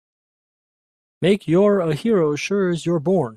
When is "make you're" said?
1.21-1.79